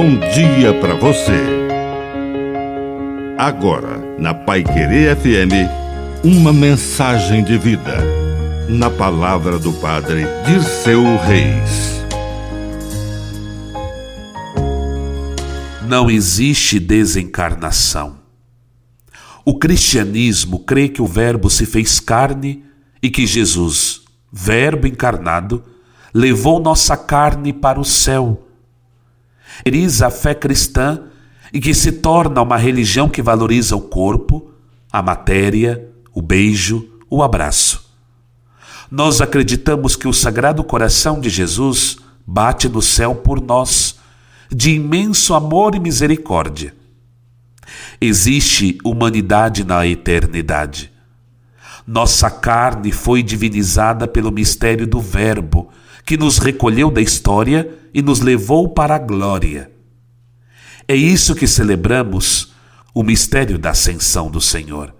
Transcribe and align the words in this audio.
bom 0.00 0.16
dia 0.30 0.72
para 0.80 0.94
você. 0.94 1.42
Agora, 3.36 3.98
na 4.16 4.32
Pai 4.32 4.62
Querer 4.62 5.16
FM, 5.16 6.22
uma 6.22 6.52
mensagem 6.52 7.42
de 7.42 7.58
vida. 7.58 7.96
Na 8.68 8.90
palavra 8.90 9.58
do 9.58 9.72
Padre 9.72 10.22
de 10.46 10.62
seu 10.62 11.02
Reis. 11.16 12.00
Não 15.88 16.08
existe 16.08 16.78
desencarnação. 16.78 18.18
O 19.44 19.58
cristianismo 19.58 20.60
crê 20.60 20.88
que 20.88 21.02
o 21.02 21.08
Verbo 21.08 21.50
se 21.50 21.66
fez 21.66 21.98
carne 21.98 22.62
e 23.02 23.10
que 23.10 23.26
Jesus, 23.26 24.02
Verbo 24.32 24.86
encarnado, 24.86 25.64
levou 26.14 26.60
nossa 26.60 26.96
carne 26.96 27.52
para 27.52 27.80
o 27.80 27.84
céu. 27.84 28.47
Eis 29.64 30.02
a 30.02 30.10
fé 30.10 30.34
cristã 30.34 31.02
e 31.52 31.60
que 31.60 31.74
se 31.74 31.92
torna 31.92 32.42
uma 32.42 32.56
religião 32.56 33.08
que 33.08 33.22
valoriza 33.22 33.76
o 33.76 33.80
corpo, 33.80 34.50
a 34.92 35.02
matéria, 35.02 35.88
o 36.14 36.20
beijo, 36.20 36.88
o 37.10 37.22
abraço. 37.22 37.88
Nós 38.90 39.20
acreditamos 39.20 39.96
que 39.96 40.08
o 40.08 40.12
Sagrado 40.12 40.64
Coração 40.64 41.20
de 41.20 41.28
Jesus 41.28 41.98
bate 42.26 42.68
no 42.68 42.80
céu 42.80 43.14
por 43.14 43.40
nós, 43.40 43.98
de 44.50 44.72
imenso 44.72 45.34
amor 45.34 45.74
e 45.74 45.80
misericórdia. 45.80 46.74
Existe 48.00 48.78
humanidade 48.84 49.64
na 49.64 49.86
eternidade. 49.86 50.90
Nossa 51.88 52.30
carne 52.30 52.92
foi 52.92 53.22
divinizada 53.22 54.06
pelo 54.06 54.30
mistério 54.30 54.86
do 54.86 55.00
Verbo, 55.00 55.70
que 56.04 56.18
nos 56.18 56.36
recolheu 56.36 56.90
da 56.90 57.00
história 57.00 57.78
e 57.94 58.02
nos 58.02 58.20
levou 58.20 58.68
para 58.68 58.96
a 58.96 58.98
glória. 58.98 59.72
É 60.86 60.94
isso 60.94 61.34
que 61.34 61.46
celebramos, 61.46 62.52
o 62.92 63.02
mistério 63.02 63.58
da 63.58 63.70
ascensão 63.70 64.30
do 64.30 64.38
Senhor. 64.38 64.94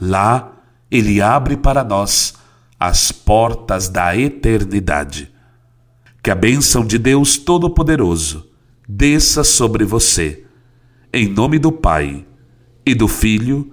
Lá, 0.00 0.52
Ele 0.88 1.20
abre 1.20 1.56
para 1.56 1.82
nós 1.82 2.34
as 2.78 3.10
portas 3.10 3.88
da 3.88 4.16
eternidade. 4.16 5.32
Que 6.22 6.30
a 6.30 6.36
bênção 6.36 6.86
de 6.86 6.98
Deus 6.98 7.36
Todo-Poderoso 7.36 8.48
desça 8.88 9.42
sobre 9.42 9.84
você, 9.84 10.44
em 11.12 11.26
nome 11.26 11.58
do 11.58 11.72
Pai, 11.72 12.24
e 12.86 12.94
do 12.94 13.08
Filho, 13.08 13.72